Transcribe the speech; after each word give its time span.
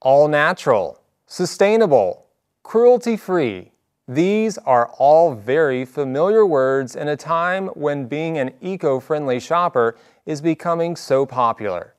all 0.00 0.28
natural, 0.28 0.98
sustainable, 1.26 2.26
cruelty 2.62 3.16
free. 3.16 3.70
These 4.08 4.56
are 4.58 4.88
all 4.98 5.34
very 5.34 5.84
familiar 5.84 6.44
words 6.46 6.96
in 6.96 7.08
a 7.08 7.16
time 7.16 7.68
when 7.68 8.06
being 8.06 8.38
an 8.38 8.52
eco 8.60 8.98
friendly 8.98 9.38
shopper 9.38 9.96
is 10.24 10.40
becoming 10.40 10.96
so 10.96 11.26
popular. 11.26 11.94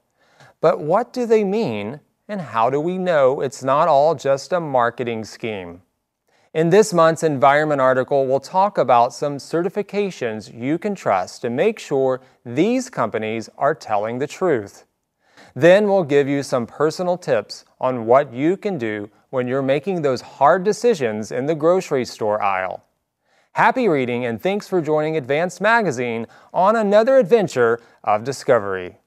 But 0.62 0.80
what 0.80 1.14
do 1.14 1.26
they 1.26 1.44
mean, 1.44 2.00
and 2.28 2.42
how 2.42 2.70
do 2.70 2.80
we 2.80 2.98
know 2.98 3.42
it's 3.42 3.64
not 3.64 3.88
all 3.88 4.16
just 4.16 4.52
a 4.52 4.60
marketing 4.60 5.24
scheme? 5.24 5.84
In 6.54 6.70
this 6.70 6.94
month's 6.94 7.24
Environment 7.24 7.80
article, 7.80 8.28
we'll 8.28 8.42
talk 8.42 8.78
about 8.78 9.14
some 9.14 9.38
certifications 9.38 10.54
you 10.54 10.78
can 10.78 10.96
trust 10.96 11.42
to 11.44 11.50
make 11.50 11.80
sure 11.80 12.20
these 12.44 12.90
companies 12.90 13.50
are 13.58 13.76
telling 13.76 14.20
the 14.20 14.28
truth. 14.28 14.86
Then 15.56 15.88
we'll 15.88 16.04
give 16.04 16.28
you 16.28 16.44
some 16.44 16.66
personal 16.66 17.18
tips 17.18 17.64
on 17.82 18.06
what 18.06 18.32
you 18.32 18.56
can 18.56 18.78
do 18.78 19.10
when 19.32 19.48
you're 19.48 19.62
making 19.62 20.02
those 20.02 20.22
hard 20.22 20.64
decisions 20.64 21.32
in 21.32 21.48
the 21.48 21.56
grocery 21.56 22.06
store 22.06 22.42
aisle. 22.42 22.86
Happy 23.54 23.90
reading 23.90 24.24
and 24.24 24.42
thanks 24.42 24.68
for 24.68 24.82
joining 24.82 25.18
Advanced 25.18 25.60
Magazine 25.60 26.28
on 26.54 26.78
another 26.78 27.18
adventure 27.18 27.82
of 28.04 28.24
discovery. 28.24 29.00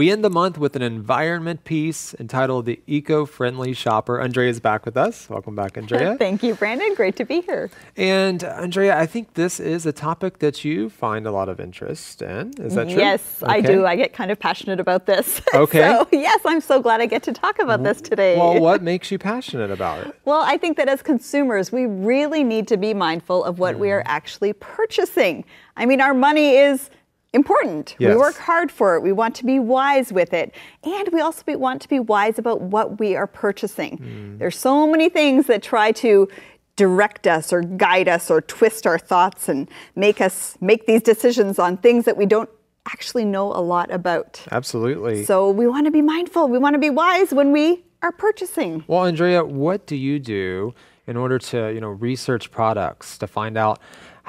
We 0.00 0.10
end 0.10 0.24
the 0.24 0.30
month 0.30 0.56
with 0.56 0.76
an 0.76 0.80
environment 0.80 1.64
piece 1.64 2.14
entitled 2.14 2.64
The 2.64 2.80
Eco 2.86 3.26
Friendly 3.26 3.74
Shopper. 3.74 4.18
Andrea 4.18 4.48
is 4.48 4.58
back 4.58 4.86
with 4.86 4.96
us. 4.96 5.28
Welcome 5.28 5.54
back, 5.54 5.76
Andrea. 5.76 6.16
Thank 6.18 6.42
you, 6.42 6.54
Brandon. 6.54 6.94
Great 6.94 7.16
to 7.16 7.26
be 7.26 7.42
here. 7.42 7.68
And 7.98 8.42
Andrea, 8.42 8.98
I 8.98 9.04
think 9.04 9.34
this 9.34 9.60
is 9.60 9.84
a 9.84 9.92
topic 9.92 10.38
that 10.38 10.64
you 10.64 10.88
find 10.88 11.26
a 11.26 11.30
lot 11.30 11.50
of 11.50 11.60
interest 11.60 12.22
in. 12.22 12.54
Is 12.56 12.76
that 12.76 12.88
true? 12.88 12.98
Yes, 12.98 13.42
okay. 13.42 13.52
I 13.52 13.60
do. 13.60 13.84
I 13.84 13.94
get 13.94 14.14
kind 14.14 14.30
of 14.30 14.40
passionate 14.40 14.80
about 14.80 15.04
this. 15.04 15.42
Okay. 15.52 15.80
so, 15.80 16.08
yes, 16.12 16.40
I'm 16.46 16.62
so 16.62 16.80
glad 16.80 17.02
I 17.02 17.06
get 17.06 17.22
to 17.24 17.32
talk 17.32 17.58
about 17.58 17.82
this 17.82 18.00
today. 18.00 18.38
Well, 18.38 18.58
what 18.60 18.82
makes 18.82 19.10
you 19.10 19.18
passionate 19.18 19.70
about 19.70 20.06
it? 20.06 20.18
Well, 20.24 20.40
I 20.40 20.56
think 20.56 20.78
that 20.78 20.88
as 20.88 21.02
consumers, 21.02 21.70
we 21.70 21.84
really 21.84 22.42
need 22.42 22.66
to 22.68 22.78
be 22.78 22.94
mindful 22.94 23.44
of 23.44 23.58
what 23.58 23.74
mm. 23.74 23.80
we 23.80 23.90
are 23.90 24.02
actually 24.06 24.54
purchasing. 24.54 25.44
I 25.76 25.84
mean, 25.84 26.00
our 26.00 26.14
money 26.14 26.56
is 26.56 26.88
important. 27.32 27.94
Yes. 27.98 28.10
We 28.10 28.16
work 28.16 28.36
hard 28.36 28.70
for 28.70 28.96
it. 28.96 29.02
We 29.02 29.12
want 29.12 29.34
to 29.36 29.44
be 29.44 29.58
wise 29.58 30.12
with 30.12 30.32
it. 30.32 30.54
And 30.82 31.08
we 31.12 31.20
also 31.20 31.56
want 31.56 31.82
to 31.82 31.88
be 31.88 32.00
wise 32.00 32.38
about 32.38 32.60
what 32.60 32.98
we 32.98 33.16
are 33.16 33.26
purchasing. 33.26 33.98
Mm. 33.98 34.38
There's 34.38 34.58
so 34.58 34.86
many 34.86 35.08
things 35.08 35.46
that 35.46 35.62
try 35.62 35.92
to 35.92 36.28
direct 36.76 37.26
us 37.26 37.52
or 37.52 37.62
guide 37.62 38.08
us 38.08 38.30
or 38.30 38.40
twist 38.40 38.86
our 38.86 38.98
thoughts 38.98 39.48
and 39.48 39.68
make 39.96 40.20
us 40.20 40.56
make 40.60 40.86
these 40.86 41.02
decisions 41.02 41.58
on 41.58 41.76
things 41.76 42.04
that 42.06 42.16
we 42.16 42.26
don't 42.26 42.48
actually 42.86 43.24
know 43.24 43.52
a 43.52 43.60
lot 43.60 43.90
about. 43.92 44.42
Absolutely. 44.50 45.24
So 45.24 45.50
we 45.50 45.66
want 45.66 45.84
to 45.86 45.90
be 45.90 46.02
mindful. 46.02 46.48
We 46.48 46.58
want 46.58 46.74
to 46.74 46.78
be 46.78 46.90
wise 46.90 47.32
when 47.32 47.52
we 47.52 47.84
are 48.02 48.12
purchasing. 48.12 48.82
Well, 48.86 49.04
Andrea, 49.04 49.44
what 49.44 49.86
do 49.86 49.94
you 49.94 50.18
do 50.18 50.74
in 51.06 51.16
order 51.16 51.38
to, 51.38 51.72
you 51.72 51.80
know, 51.80 51.88
research 51.88 52.50
products 52.50 53.18
to 53.18 53.26
find 53.26 53.58
out 53.58 53.80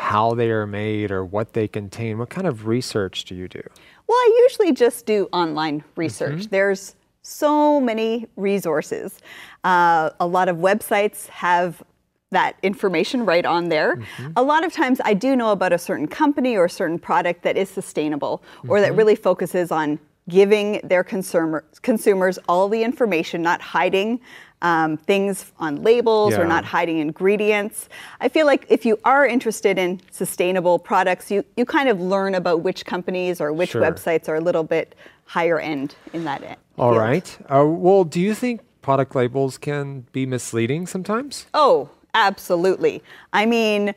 how 0.01 0.33
they 0.33 0.49
are 0.49 0.65
made 0.65 1.11
or 1.11 1.23
what 1.23 1.53
they 1.53 1.67
contain? 1.67 2.17
What 2.17 2.31
kind 2.31 2.47
of 2.47 2.65
research 2.65 3.23
do 3.23 3.35
you 3.35 3.47
do? 3.47 3.61
Well, 4.07 4.17
I 4.17 4.45
usually 4.49 4.73
just 4.73 5.05
do 5.05 5.29
online 5.31 5.83
research. 5.95 6.39
Mm-hmm. 6.39 6.49
There's 6.49 6.95
so 7.21 7.79
many 7.79 8.27
resources. 8.35 9.19
Uh, 9.63 10.09
a 10.19 10.25
lot 10.25 10.49
of 10.49 10.57
websites 10.57 11.27
have 11.27 11.83
that 12.31 12.57
information 12.63 13.25
right 13.25 13.45
on 13.45 13.69
there. 13.69 13.97
Mm-hmm. 13.97 14.31
A 14.37 14.41
lot 14.41 14.65
of 14.65 14.73
times 14.73 14.99
I 15.05 15.13
do 15.13 15.35
know 15.35 15.51
about 15.51 15.71
a 15.71 15.77
certain 15.77 16.07
company 16.07 16.57
or 16.57 16.65
a 16.65 16.69
certain 16.69 16.97
product 16.97 17.43
that 17.43 17.55
is 17.55 17.69
sustainable 17.69 18.41
or 18.67 18.77
mm-hmm. 18.77 18.83
that 18.83 18.95
really 18.95 19.15
focuses 19.15 19.71
on 19.71 19.99
giving 20.31 20.79
their 20.83 21.03
consumer, 21.03 21.63
consumers 21.81 22.39
all 22.47 22.69
the 22.69 22.81
information, 22.81 23.41
not 23.41 23.61
hiding 23.61 24.19
um, 24.61 24.95
things 24.95 25.51
on 25.59 25.83
labels 25.83 26.31
yeah. 26.31 26.39
or 26.39 26.45
not 26.45 26.63
hiding 26.63 26.99
ingredients. 26.99 27.89
I 28.21 28.29
feel 28.29 28.45
like 28.45 28.65
if 28.69 28.85
you 28.85 28.97
are 29.03 29.25
interested 29.25 29.77
in 29.77 29.99
sustainable 30.11 30.79
products, 30.79 31.29
you, 31.29 31.43
you 31.57 31.65
kind 31.65 31.89
of 31.89 31.99
learn 31.99 32.35
about 32.35 32.61
which 32.61 32.85
companies 32.85 33.41
or 33.41 33.51
which 33.51 33.71
sure. 33.71 33.81
websites 33.81 34.29
are 34.29 34.35
a 34.35 34.41
little 34.41 34.63
bit 34.63 34.95
higher 35.25 35.59
end 35.59 35.95
in 36.13 36.23
that 36.23 36.41
end. 36.43 36.57
All 36.77 36.91
field. 36.91 37.01
right. 37.01 37.37
Uh, 37.49 37.65
well, 37.65 38.05
do 38.05 38.21
you 38.21 38.33
think 38.33 38.61
product 38.81 39.15
labels 39.15 39.57
can 39.57 40.05
be 40.13 40.25
misleading 40.25 40.87
sometimes? 40.87 41.47
Oh, 41.53 41.89
absolutely. 42.13 43.03
I 43.33 43.45
mean, 43.45 43.93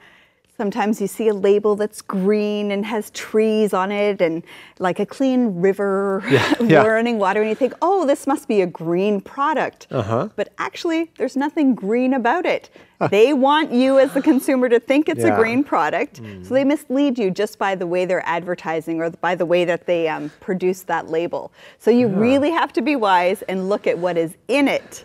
Sometimes 0.56 1.00
you 1.00 1.08
see 1.08 1.26
a 1.26 1.34
label 1.34 1.74
that's 1.74 2.00
green 2.00 2.70
and 2.70 2.86
has 2.86 3.10
trees 3.10 3.74
on 3.74 3.90
it 3.90 4.20
and 4.20 4.44
like 4.78 5.00
a 5.00 5.06
clean 5.06 5.60
river 5.60 6.22
yeah, 6.30 6.54
yeah. 6.60 6.82
running 6.84 7.18
water, 7.18 7.40
and 7.40 7.48
you 7.48 7.56
think, 7.56 7.74
oh, 7.82 8.06
this 8.06 8.24
must 8.24 8.46
be 8.46 8.60
a 8.60 8.66
green 8.66 9.20
product. 9.20 9.88
Uh-huh. 9.90 10.28
But 10.36 10.52
actually, 10.58 11.10
there's 11.18 11.36
nothing 11.36 11.74
green 11.74 12.14
about 12.14 12.46
it. 12.46 12.70
they 13.10 13.32
want 13.32 13.72
you 13.72 13.98
as 13.98 14.14
the 14.14 14.22
consumer 14.22 14.68
to 14.68 14.78
think 14.78 15.08
it's 15.08 15.22
yeah. 15.22 15.34
a 15.34 15.36
green 15.36 15.64
product, 15.64 16.22
mm. 16.22 16.46
so 16.46 16.54
they 16.54 16.62
mislead 16.62 17.18
you 17.18 17.32
just 17.32 17.58
by 17.58 17.74
the 17.74 17.86
way 17.86 18.04
they're 18.04 18.26
advertising 18.26 19.00
or 19.00 19.10
by 19.10 19.34
the 19.34 19.44
way 19.44 19.64
that 19.64 19.86
they 19.86 20.06
um, 20.06 20.30
produce 20.38 20.82
that 20.82 21.10
label. 21.10 21.52
So 21.80 21.90
you 21.90 22.06
really 22.06 22.52
have 22.52 22.72
to 22.74 22.82
be 22.82 22.94
wise 22.94 23.42
and 23.42 23.68
look 23.68 23.88
at 23.88 23.98
what 23.98 24.16
is 24.16 24.36
in 24.46 24.68
it 24.68 25.04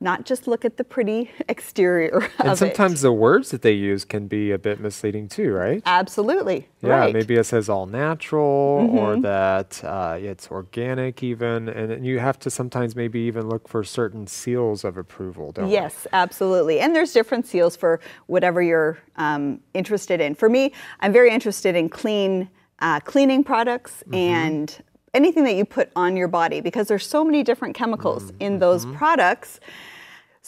not 0.00 0.24
just 0.24 0.46
look 0.46 0.64
at 0.64 0.76
the 0.76 0.84
pretty 0.84 1.30
exterior 1.48 2.30
and 2.38 2.56
sometimes 2.56 3.00
it. 3.00 3.02
the 3.02 3.12
words 3.12 3.50
that 3.50 3.62
they 3.62 3.72
use 3.72 4.04
can 4.04 4.28
be 4.28 4.50
a 4.52 4.58
bit 4.58 4.80
misleading 4.80 5.28
too 5.28 5.52
right 5.52 5.82
absolutely 5.86 6.68
yeah 6.82 6.90
right. 6.90 7.14
maybe 7.14 7.34
it 7.34 7.44
says 7.44 7.68
all 7.68 7.86
natural 7.86 8.80
mm-hmm. 8.82 8.98
or 8.98 9.20
that 9.20 9.82
uh, 9.84 10.16
it's 10.20 10.50
organic 10.50 11.22
even 11.22 11.68
and 11.68 12.06
you 12.06 12.18
have 12.18 12.38
to 12.38 12.50
sometimes 12.50 12.94
maybe 12.94 13.20
even 13.20 13.48
look 13.48 13.68
for 13.68 13.82
certain 13.82 14.26
seals 14.26 14.84
of 14.84 14.96
approval 14.96 15.52
don't 15.52 15.68
yes 15.68 16.06
absolutely 16.12 16.80
and 16.80 16.94
there's 16.94 17.12
different 17.12 17.46
seals 17.46 17.76
for 17.76 18.00
whatever 18.26 18.62
you're 18.62 18.98
um, 19.16 19.60
interested 19.74 20.20
in 20.20 20.34
for 20.34 20.48
me 20.48 20.72
i'm 21.00 21.12
very 21.12 21.30
interested 21.30 21.74
in 21.74 21.88
clean 21.88 22.48
uh, 22.80 23.00
cleaning 23.00 23.42
products 23.42 24.04
mm-hmm. 24.06 24.14
and 24.14 24.82
anything 25.14 25.44
that 25.44 25.54
you 25.54 25.64
put 25.64 25.90
on 25.96 26.16
your 26.16 26.28
body 26.28 26.60
because 26.60 26.88
there's 26.88 27.06
so 27.06 27.24
many 27.24 27.42
different 27.42 27.74
chemicals 27.74 28.24
mm-hmm. 28.24 28.42
in 28.42 28.58
those 28.58 28.84
mm-hmm. 28.84 28.96
products 28.96 29.60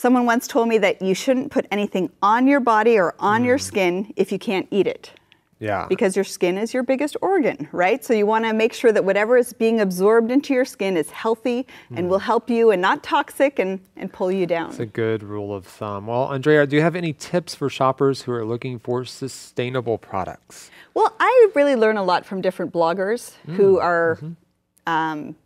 Someone 0.00 0.25
once 0.25 0.48
told 0.48 0.66
me 0.66 0.78
that 0.78 1.03
you 1.03 1.15
shouldn't 1.15 1.50
put 1.50 1.66
anything 1.71 2.10
on 2.22 2.47
your 2.47 2.60
body 2.60 2.97
or 2.98 3.15
on 3.19 3.43
mm. 3.43 3.47
your 3.48 3.59
skin 3.59 4.15
if 4.16 4.32
you 4.32 4.38
can't 4.38 4.66
eat 4.71 4.87
it. 4.87 5.10
Yeah. 5.59 5.84
Because 5.91 6.16
your 6.16 6.25
skin 6.25 6.56
is 6.56 6.72
your 6.72 6.82
biggest 6.82 7.19
organ, 7.21 7.69
right? 7.71 8.03
So 8.03 8.15
you 8.15 8.25
want 8.25 8.47
to 8.47 8.54
make 8.54 8.72
sure 8.72 8.93
that 8.93 9.04
whatever 9.04 9.37
is 9.37 9.53
being 9.53 9.78
absorbed 9.78 10.31
into 10.31 10.54
your 10.54 10.65
skin 10.65 10.97
is 10.97 11.10
healthy 11.10 11.66
mm. 11.91 11.98
and 11.98 12.09
will 12.09 12.19
help 12.19 12.48
you 12.48 12.71
and 12.71 12.81
not 12.81 13.03
toxic 13.03 13.59
and, 13.59 13.78
and 13.94 14.10
pull 14.10 14.32
you 14.32 14.47
down. 14.47 14.71
It's 14.71 14.78
a 14.78 14.87
good 14.87 15.22
rule 15.22 15.54
of 15.54 15.66
thumb. 15.66 16.06
Well, 16.06 16.32
Andrea, 16.32 16.66
do 16.66 16.77
you 16.77 16.82
have 16.82 16.97
any 16.97 17.12
tips 17.12 17.54
for 17.54 17.69
shoppers 17.69 18.22
who 18.22 18.32
are 18.32 18.47
looking 18.47 18.78
for 18.78 19.04
sustainable 19.04 19.98
products? 19.98 20.71
Well, 20.94 21.15
I 21.21 21.50
really 21.54 21.77
learn 21.77 21.98
a 21.98 22.03
lot 22.03 22.25
from 22.25 22.41
different 22.41 22.72
bloggers 22.72 23.34
mm. 23.47 23.56
who 23.56 23.78
are 23.78 24.16
mm-hmm. 24.16 24.32
Um, 24.90 25.36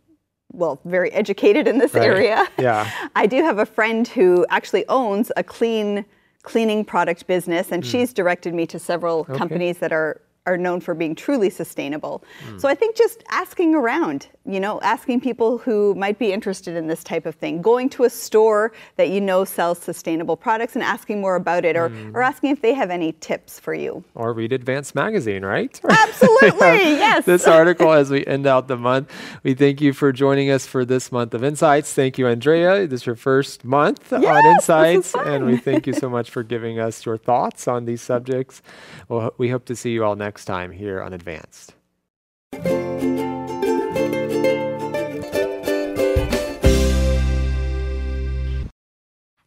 well, 0.51 0.79
very 0.85 1.11
educated 1.11 1.67
in 1.67 1.77
this 1.77 1.93
right. 1.93 2.03
area. 2.03 2.47
Yeah. 2.57 2.89
I 3.15 3.27
do 3.27 3.43
have 3.43 3.59
a 3.59 3.65
friend 3.65 4.07
who 4.07 4.45
actually 4.49 4.87
owns 4.87 5.31
a 5.37 5.43
clean 5.43 6.05
cleaning 6.43 6.85
product 6.85 7.25
business, 7.27 7.71
and 7.71 7.83
mm. 7.83 7.91
she's 7.91 8.13
directed 8.13 8.53
me 8.53 8.67
to 8.67 8.77
several 8.77 9.21
okay. 9.21 9.35
companies 9.35 9.79
that 9.79 9.91
are 9.91 10.21
are 10.45 10.57
known 10.57 10.79
for 10.79 10.93
being 10.93 11.15
truly 11.15 11.49
sustainable. 11.49 12.23
Mm. 12.47 12.61
So 12.61 12.67
I 12.67 12.75
think 12.75 12.95
just 12.95 13.23
asking 13.29 13.73
around, 13.73 14.27
you 14.45 14.59
know, 14.59 14.79
asking 14.81 15.21
people 15.21 15.57
who 15.57 15.95
might 15.95 16.19
be 16.19 16.31
interested 16.31 16.75
in 16.75 16.87
this 16.87 17.03
type 17.03 17.25
of 17.25 17.35
thing, 17.35 17.61
going 17.61 17.89
to 17.89 18.03
a 18.03 18.09
store 18.09 18.71
that 18.97 19.09
you 19.09 19.19
know 19.19 19.43
sells 19.43 19.79
sustainable 19.79 20.37
products 20.37 20.75
and 20.75 20.83
asking 20.83 21.19
more 21.19 21.35
about 21.35 21.65
it 21.65 21.75
or, 21.75 21.89
mm. 21.89 22.13
or 22.13 22.21
asking 22.21 22.51
if 22.51 22.61
they 22.61 22.73
have 22.73 22.91
any 22.91 23.13
tips 23.13 23.59
for 23.59 23.73
you. 23.73 24.03
Or 24.13 24.33
read 24.33 24.53
Advanced 24.53 24.93
Magazine, 24.93 25.43
right? 25.43 25.79
Absolutely, 25.89 26.59
yes. 26.59 27.25
This 27.25 27.47
article 27.47 27.91
as 27.91 28.11
we 28.11 28.25
end 28.27 28.45
out 28.45 28.67
the 28.67 28.77
month. 28.77 29.11
We 29.41 29.55
thank 29.55 29.81
you 29.81 29.93
for 29.93 30.11
joining 30.11 30.51
us 30.51 30.67
for 30.67 30.85
this 30.85 31.11
month 31.11 31.33
of 31.33 31.43
Insights. 31.43 31.91
Thank 31.93 32.19
you, 32.19 32.27
Andrea. 32.27 32.85
This 32.85 33.01
is 33.01 33.05
your 33.07 33.15
first 33.15 33.65
month 33.65 34.11
yes, 34.11 34.23
on 34.23 34.45
Insights. 34.45 35.15
And 35.15 35.45
we 35.45 35.57
thank 35.57 35.87
you 35.87 35.93
so 35.93 36.07
much 36.07 36.29
for 36.29 36.43
giving 36.43 36.79
us 36.79 37.03
your 37.05 37.17
thoughts 37.17 37.67
on 37.67 37.85
these 37.85 38.01
subjects. 38.01 38.61
Well, 39.09 39.33
we 39.39 39.49
hope 39.49 39.65
to 39.65 39.75
see 39.75 39.91
you 39.91 40.03
all 40.03 40.15
next 40.15 40.34
next 40.35 40.43
time 40.43 40.69
here 40.69 41.01
on 41.01 41.13
Advanced. 41.13 41.73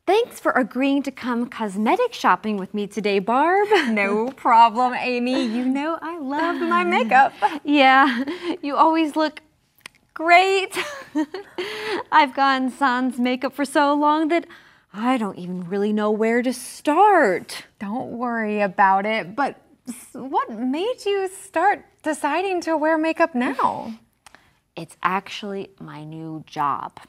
Thanks 0.06 0.40
for 0.40 0.52
agreeing 0.52 1.02
to 1.02 1.11
come 1.11 1.46
cosmetic 1.50 2.14
shopping 2.14 2.56
with 2.56 2.73
me 2.73 2.87
today, 2.87 3.19
Barb. 3.19 3.69
No 3.88 4.31
problem, 4.31 4.94
Amy. 4.94 5.44
You 5.44 5.67
know 5.67 5.99
I 6.00 6.19
love 6.19 6.56
my 6.56 6.85
makeup. 6.85 7.35
Yeah, 7.64 8.25
you 8.62 8.75
always 8.75 9.14
look 9.14 9.43
great. 10.14 10.75
I've 12.11 12.35
gone 12.35 12.70
sans 12.70 13.19
makeup 13.19 13.52
for 13.52 13.67
so 13.67 13.93
long 13.93 14.29
that 14.29 14.46
I 14.94 15.19
don't 15.19 15.37
even 15.38 15.69
really 15.69 15.93
know 15.93 16.11
where 16.11 16.40
to 16.40 16.55
start. 16.55 17.67
Don't 17.79 18.12
worry 18.12 18.62
about 18.62 19.05
it, 19.05 19.37
but 19.37 19.56
s- 19.56 19.68
what 20.12 20.50
made 20.50 21.05
you 21.05 21.29
start 21.29 21.85
deciding 22.02 22.61
to 22.62 22.76
wear 22.76 22.99
makeup 22.99 23.35
now? 23.35 23.99
It's 24.76 24.96
actually 25.02 25.70
my 25.81 26.05
new 26.05 26.44
job. 26.46 27.00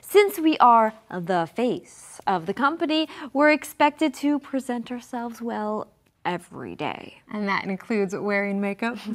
Since 0.00 0.38
we 0.38 0.56
are 0.58 0.94
the 1.10 1.48
face 1.54 2.20
of 2.26 2.46
the 2.46 2.54
company, 2.54 3.08
we're 3.32 3.50
expected 3.50 4.14
to 4.14 4.38
present 4.38 4.90
ourselves 4.90 5.40
well 5.40 5.88
every 6.24 6.74
day. 6.74 7.22
And 7.32 7.48
that 7.48 7.64
includes 7.64 8.14
wearing 8.14 8.60
makeup. 8.60 8.98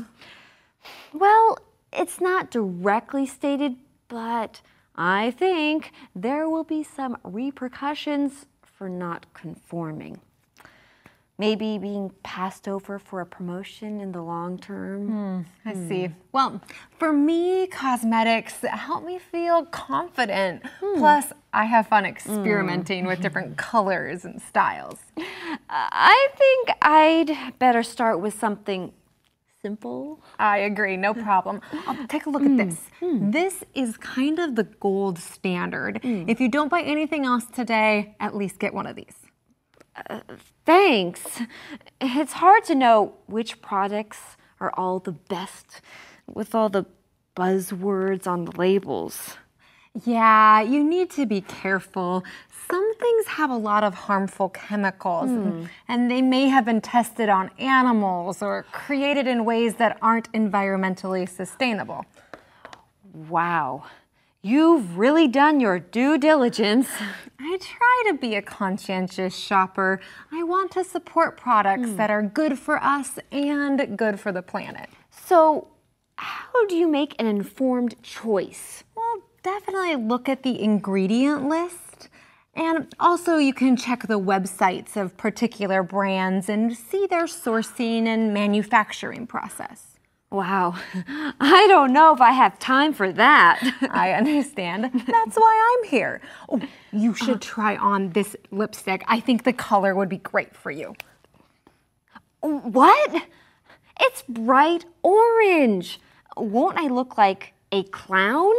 Well, 1.14 1.58
it's 1.92 2.22
not 2.22 2.50
directly 2.50 3.26
stated, 3.26 3.76
but 4.08 4.62
I 4.96 5.32
think 5.32 5.92
there 6.16 6.50
will 6.50 6.64
be 6.64 6.84
some 6.84 7.18
repercussions 7.24 8.46
for 8.62 8.88
not 8.88 9.26
conforming. 9.34 10.22
Maybe 11.40 11.78
being 11.78 12.12
passed 12.24 12.68
over 12.68 12.98
for 12.98 13.22
a 13.22 13.26
promotion 13.26 14.02
in 14.02 14.12
the 14.12 14.24
long 14.24 14.58
term. 14.58 15.08
Hmm, 15.08 15.70
I 15.70 15.74
hmm. 15.74 15.88
see. 15.88 16.10
Well, 16.32 16.62
for 16.98 17.14
me, 17.14 17.68
cosmetics 17.68 18.56
help 18.62 19.06
me 19.06 19.20
feel 19.20 19.66
confident. 19.66 20.66
Hmm. 20.80 20.98
Plus, 20.98 21.32
I 21.54 21.66
have 21.66 21.88
fun 21.88 22.06
experimenting 22.06 23.06
with 23.06 23.22
different 23.22 23.56
colors 23.58 24.26
and 24.26 24.42
styles. 24.42 25.00
I 25.70 26.28
think 26.38 26.70
I'd 26.82 27.60
better 27.60 27.84
start 27.84 28.20
with 28.20 28.34
something 28.40 28.92
simple. 29.62 30.20
I 30.40 30.60
agree, 30.60 30.98
no 30.98 31.14
problem. 31.28 31.62
I'll 31.86 32.08
take 32.08 32.26
a 32.26 32.30
look 32.30 32.44
at 32.44 32.58
this. 32.58 32.80
This 33.02 33.64
is 33.76 33.98
kind 33.98 34.40
of 34.40 34.56
the 34.56 34.64
gold 34.64 35.20
standard. 35.20 36.00
If 36.04 36.40
you 36.40 36.50
don't 36.50 36.70
buy 36.70 36.82
anything 36.82 37.26
else 37.26 37.46
today, 37.46 38.16
at 38.20 38.36
least 38.36 38.60
get 38.60 38.74
one 38.74 38.88
of 38.88 38.96
these. 38.96 39.16
Thanks. 40.66 41.42
It's 42.02 42.34
hard 42.34 42.64
to 42.66 42.76
know 42.76 43.14
which 43.28 43.62
products 43.62 44.20
are 44.60 44.72
all 44.76 45.00
the 45.00 45.12
best 45.14 45.82
with 46.28 46.54
all 46.54 46.70
the 46.70 46.86
buzzwords 47.36 48.28
on 48.28 48.46
the 48.46 48.52
labels. 48.58 49.38
Yeah, 50.06 50.62
you 50.62 50.84
need 50.84 51.10
to 51.12 51.26
be 51.26 51.42
careful. 51.42 52.24
Some 52.70 52.94
things 52.96 53.28
have 53.28 53.50
a 53.50 53.56
lot 53.56 53.84
of 53.84 53.94
harmful 53.94 54.50
chemicals, 54.50 55.30
and- 55.30 55.54
hmm. 55.54 55.66
and 55.88 56.12
they 56.12 56.22
may 56.22 56.50
have 56.50 56.66
been 56.66 56.82
tested 56.82 57.30
on 57.30 57.50
animals 57.58 58.42
or 58.42 58.66
created 58.72 59.26
in 59.28 59.46
ways 59.46 59.76
that 59.76 59.98
aren't 60.02 60.32
environmentally 60.34 61.28
sustainable. 61.28 62.06
Wow. 63.14 63.84
You've 64.48 64.98
really 64.98 65.28
done 65.28 65.60
your 65.60 65.78
due 65.78 66.18
diligence. 66.18 66.88
I 67.40 67.58
try 67.60 68.04
to 68.08 68.18
be 68.18 68.36
a 68.36 68.42
conscientious 68.42 69.36
shopper. 69.36 70.00
I 70.32 70.44
want 70.44 70.72
to 70.72 70.86
support 70.86 71.36
products 71.36 71.90
hmm. 71.90 71.98
that 71.98 72.10
are 72.10 72.22
good 72.22 72.58
for 72.58 72.82
us 72.82 73.20
and 73.30 73.98
good 73.98 74.22
for 74.22 74.32
the 74.32 74.42
planet. 74.42 74.90
So, 75.12 75.68
how 76.16 76.66
do 76.68 76.76
you 76.76 76.88
make 76.88 77.14
an 77.20 77.26
informed 77.26 78.02
choice? 78.02 78.86
Well, 78.96 79.22
definitely 79.44 79.98
look 79.98 80.30
at 80.30 80.44
the 80.44 80.62
ingredient 80.62 81.50
list. 81.50 82.08
And 82.56 82.88
also, 83.02 83.36
you 83.36 83.54
can 83.54 83.76
check 83.76 84.08
the 84.08 84.18
websites 84.18 84.96
of 84.96 85.18
particular 85.18 85.84
brands 85.84 86.48
and 86.48 86.74
see 86.74 87.06
their 87.06 87.26
sourcing 87.26 88.08
and 88.08 88.34
manufacturing 88.34 89.28
process. 89.28 89.97
Wow. 90.30 90.76
I 91.40 91.66
don't 91.70 91.94
know 91.94 92.14
if 92.14 92.20
I 92.20 92.32
have 92.32 92.60
time 92.60 92.94
for 92.94 93.12
that. 93.14 93.62
I 93.90 94.12
understand. 94.12 94.84
That's 95.08 95.36
why 95.36 95.78
I'm 95.78 95.90
here. 95.90 96.22
Oh, 96.50 96.62
you 96.92 97.12
uh-huh. 97.12 97.26
should 97.26 97.42
try 97.42 97.78
on 97.78 98.10
this 98.10 98.36
lipstick. 98.52 99.04
I 99.08 99.20
think 99.20 99.44
the 99.44 99.54
color 99.54 99.96
would 99.96 100.10
be 100.10 100.18
great 100.18 100.56
for 100.56 100.72
you. 100.72 100.96
what? 102.42 103.24
It's 104.00 104.24
bright 104.28 104.86
orange. 105.02 106.00
Won't 106.36 106.78
I 106.78 106.88
look 106.88 107.18
like 107.18 107.54
a 107.72 107.84
clown? 107.84 108.54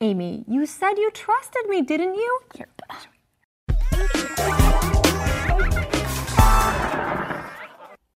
Amy, 0.00 0.44
you 0.48 0.66
said 0.66 0.94
you 0.98 1.10
trusted 1.10 1.68
me, 1.68 1.82
didn't 1.82 2.14
you? 2.14 2.40
Here, 2.54 2.68